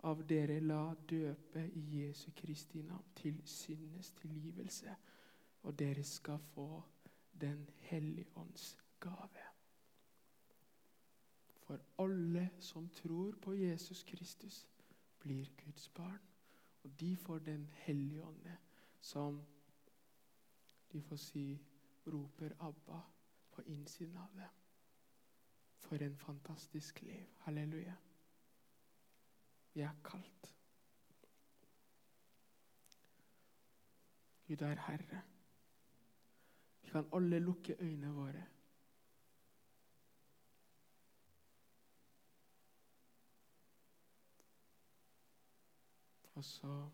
av 0.00 0.22
dere 0.26 0.60
la 0.60 0.94
døpe 1.10 1.64
i 1.74 1.82
Jesu 1.98 2.30
Kristi 2.36 2.82
navn 2.82 3.04
til 3.16 3.42
syndes 3.44 4.10
tilgivelse, 4.20 4.94
og 5.62 5.78
dere 5.78 6.04
skal 6.04 6.38
få 6.38 6.82
Den 7.40 7.68
hellige 7.76 8.26
ånds 8.36 8.76
gave. 9.00 9.44
For 11.68 11.78
alle 11.98 12.50
som 12.58 12.88
tror 12.88 13.36
på 13.42 13.52
Jesus 13.54 14.02
Kristus, 14.02 14.66
blir 15.20 15.50
Guds 15.64 15.88
barn. 15.88 16.20
Og 16.82 17.00
de 17.00 17.16
får 17.16 17.38
Den 17.38 17.68
hellige 17.72 18.22
ånde, 18.22 18.56
som 19.00 19.42
de 20.92 21.02
får 21.02 21.16
si, 21.16 21.60
roper 22.06 22.48
'Abba' 22.48 23.02
på 23.50 23.62
innsiden 23.62 24.16
av 24.16 24.28
dem. 24.34 24.50
For 25.76 25.96
en 25.96 26.16
fantastisk 26.16 27.02
liv. 27.02 27.26
Halleluja. 27.38 27.94
Vi 29.78 29.82
er 29.82 29.94
kalt. 30.04 30.54
Gud 34.46 34.60
er 34.60 34.80
Herre. 34.86 35.20
Vi 36.82 36.88
kan 36.90 37.04
alle 37.12 37.38
lukke 37.38 37.76
øynene 37.78 38.14
våre. 38.14 38.46
Og 46.34 46.44
så 46.44 46.88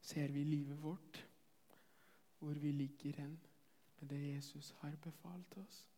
ser 0.00 0.32
vi 0.32 0.44
livet 0.44 0.82
vårt, 0.82 1.28
hvor 2.38 2.54
vi 2.54 2.72
ligger 2.72 3.12
hen 3.12 3.40
med 3.98 4.08
det 4.08 4.34
Jesus 4.34 4.70
har 4.70 4.96
befalt 4.96 5.56
oss. 5.56 5.88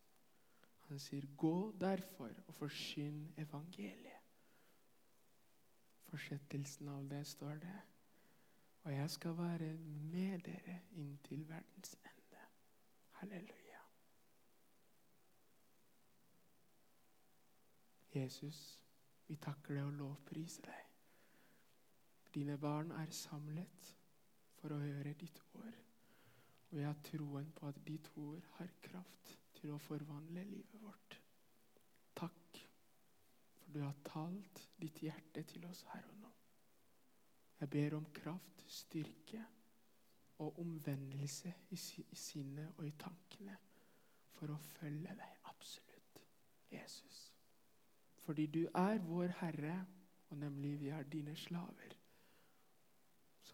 Han 0.81 0.99
sier, 0.99 1.27
'Gå 1.37 1.77
derfor 1.81 2.31
og 2.47 2.55
forsyn 2.55 3.29
evangeliet'. 3.39 4.12
Fortsettelsen 6.13 6.89
av 6.93 7.07
det 7.09 7.27
står 7.27 7.55
det. 7.63 7.77
Og 8.85 8.93
jeg 8.93 9.11
skal 9.11 9.37
være 9.39 9.71
med 10.13 10.43
dere 10.45 10.75
inntil 10.93 11.49
verdens 11.49 11.95
ende. 12.05 12.43
Halleluja. 13.21 13.81
Jesus, 18.15 18.85
vi 19.29 19.39
takker 19.41 19.75
deg 19.75 19.87
og 19.87 19.97
lovpriser 20.03 20.69
deg. 20.69 20.93
Dine 22.35 22.59
barn 22.59 22.93
er 22.93 23.17
samlet 23.17 23.89
for 24.61 24.77
å 24.77 24.83
høre 24.85 25.17
ditt 25.17 25.41
ord. 25.55 25.81
Og 26.73 26.79
jeg 26.79 26.91
har 26.91 27.03
troen 27.09 27.49
på 27.57 27.73
at 27.73 27.81
ditt 27.89 28.13
ord 28.21 28.53
har 28.59 28.77
kraft 28.85 29.37
til 29.57 29.73
å 29.73 29.81
forvandle 29.81 30.45
livet 30.45 30.81
vårt. 30.85 31.22
For 33.73 33.79
du 33.81 33.87
har 33.87 34.01
talt 34.05 34.59
ditt 34.77 34.99
hjerte 35.01 35.41
til 35.49 35.63
oss 35.65 35.79
her 35.95 36.05
og 36.05 36.17
nå. 36.21 36.31
Jeg 37.63 37.71
ber 37.73 37.95
om 37.97 38.05
kraft, 38.13 38.65
styrke 38.69 39.41
og 40.45 40.59
omvendelse 40.61 41.55
i 41.73 41.79
sinnet 41.81 42.75
og 42.77 42.85
i 42.85 42.93
tankene 43.01 43.55
for 44.37 44.53
å 44.53 44.59
følge 44.75 45.15
deg 45.17 45.49
absolutt, 45.49 46.21
Jesus. 46.69 47.23
Fordi 48.27 48.45
du 48.53 48.61
er 48.77 49.01
vår 49.07 49.33
Herre, 49.41 49.79
og 50.29 50.43
nemlig 50.43 50.75
vi 50.83 50.93
er 50.93 51.09
dine 51.09 51.33
slaver 51.37 51.97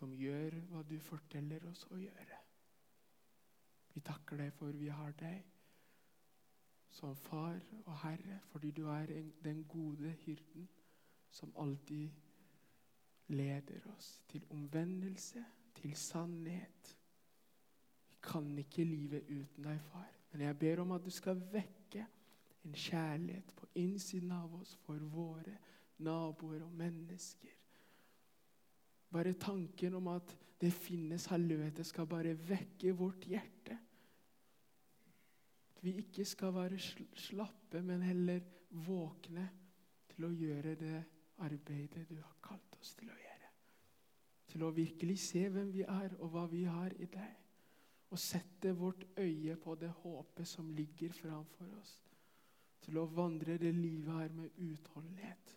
som 0.00 0.18
gjør 0.18 0.58
hva 0.72 0.82
du 0.82 0.96
forteller 0.98 1.70
oss 1.70 1.84
å 1.94 2.00
gjøre. 2.02 2.42
Vi 3.94 4.02
takker 4.02 4.42
deg 4.42 4.50
for 4.58 4.74
vi 4.82 4.90
har 4.90 5.14
deg 5.22 5.46
som 6.90 7.16
far 7.16 7.60
og 7.84 7.98
herre, 8.02 8.40
fordi 8.50 8.70
du 8.70 8.86
er 8.88 9.12
en, 9.12 9.32
den 9.44 9.64
gode 9.64 10.10
hyrden 10.24 10.68
som 11.30 11.52
alltid 11.56 12.08
leder 13.28 13.80
oss 13.96 14.22
til 14.28 14.44
omvendelse, 14.50 15.44
til 15.74 15.94
sannhet. 15.96 16.96
Vi 18.08 18.16
kan 18.22 18.58
ikke 18.58 18.84
livet 18.84 19.22
uten 19.28 19.64
deg, 19.64 19.80
far. 19.92 20.08
Men 20.32 20.40
jeg 20.40 20.58
ber 20.58 20.80
om 20.80 20.92
at 20.92 21.04
du 21.04 21.10
skal 21.10 21.40
vekke 21.52 22.06
en 22.64 22.74
kjærlighet 22.74 23.52
på 23.56 23.68
innsiden 23.74 24.32
av 24.32 24.54
oss 24.60 24.74
for 24.84 24.98
våre 25.12 25.56
naboer 26.04 26.62
og 26.66 26.72
mennesker. 26.72 27.54
Bare 29.12 29.32
tanken 29.32 29.94
om 29.94 30.08
at 30.12 30.34
det 30.60 30.72
finnes 30.72 31.26
helvete, 31.30 31.84
skal 31.84 32.06
bare 32.06 32.34
vekke 32.48 32.92
vårt 32.96 33.24
hjerte. 33.30 33.78
At 35.78 35.84
vi 35.84 35.92
ikke 36.00 36.24
skal 36.26 36.54
være 36.54 36.78
slappe, 37.14 37.82
men 37.82 38.02
heller 38.02 38.40
våkne 38.70 39.44
til 40.10 40.24
å 40.26 40.30
gjøre 40.34 40.72
det 40.74 40.96
arbeidet 41.46 42.02
du 42.08 42.16
har 42.16 42.34
kalt 42.42 42.74
oss 42.80 42.96
til 42.98 43.12
å 43.12 43.18
gjøre. 43.20 43.50
Til 44.50 44.64
å 44.66 44.72
virkelig 44.74 45.14
se 45.22 45.44
hvem 45.54 45.70
vi 45.70 45.84
er, 45.86 46.16
og 46.18 46.32
hva 46.34 46.42
vi 46.50 46.64
har 46.66 46.96
i 46.98 47.06
deg. 47.06 47.36
Og 48.10 48.18
sette 48.18 48.72
vårt 48.74 49.04
øye 49.22 49.54
på 49.62 49.76
det 49.78 49.92
håpet 50.00 50.50
som 50.50 50.74
ligger 50.74 51.14
framfor 51.14 51.70
oss. 51.78 51.94
Til 52.82 52.98
å 52.98 53.06
vandre 53.14 53.54
det 53.62 53.70
livet 53.76 54.10
her 54.18 54.34
med 54.34 54.58
utholdenhet 54.58 55.54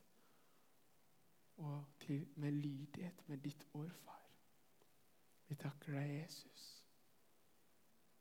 og 1.65 1.81
til, 2.05 2.27
med 2.36 2.62
lydighet 2.62 3.25
med 3.25 3.41
ditt 3.41 3.65
ord, 3.73 3.89
far. 4.05 4.21
Vi 5.49 5.57
takker 5.65 5.97
deg, 5.97 6.13
Jesus. 6.21 6.69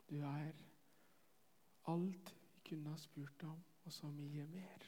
Du 0.08 0.16
er 0.24 0.69
alt 1.86 2.34
vi 2.54 2.60
kunne 2.68 2.90
ha 2.90 2.96
spurt 2.96 3.42
om, 3.42 3.62
og 3.84 3.92
så 3.92 4.10
mye 4.10 4.46
mer. 4.46 4.86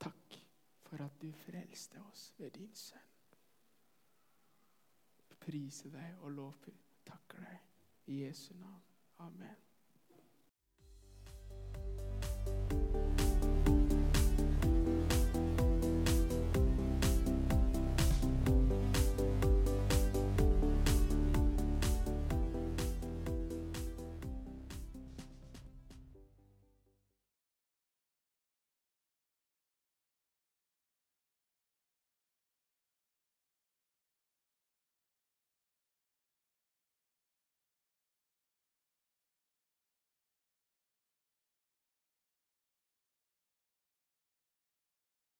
Takk 0.00 0.38
for 0.82 1.04
at 1.04 1.18
du 1.22 1.32
frelste 1.32 2.00
oss 2.10 2.32
ved 2.38 2.50
din 2.50 2.74
sønn. 2.74 3.10
Prise 5.42 5.90
deg 5.90 6.22
og 6.22 6.30
lov 6.30 6.54
takker 7.06 7.42
deg 7.42 8.12
i 8.12 8.22
Jesu 8.24 8.54
navn. 8.54 8.82
Amen. 9.18 9.71